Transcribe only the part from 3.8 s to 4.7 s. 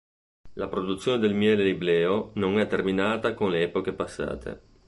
passate.